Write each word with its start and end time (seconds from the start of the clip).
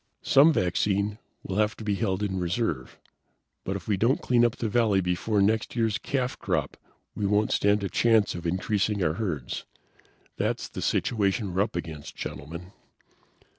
"Some 0.23 0.51
vaccine 0.51 1.19
will 1.43 1.57
have 1.57 1.77
to 1.77 1.83
be 1.83 1.93
held 1.93 2.23
in 2.23 2.39
reserve, 2.39 2.97
but 3.63 3.75
if 3.75 3.87
we 3.87 3.97
don't 3.97 4.19
clean 4.19 4.43
up 4.43 4.55
the 4.55 4.67
valley 4.67 4.99
before 4.99 5.43
next 5.43 5.75
year's 5.75 5.99
calf 5.99 6.39
crop 6.39 6.75
we 7.13 7.27
won't 7.27 7.51
stand 7.51 7.83
a 7.83 7.87
chance 7.87 8.33
of 8.33 8.47
increasing 8.47 9.03
our 9.03 9.13
herds. 9.21 9.63
That's 10.37 10.67
the 10.69 10.81
situation 10.81 11.53
we're 11.53 11.61
up 11.61 11.75
against, 11.75 12.15
Gentlemen." 12.15 12.71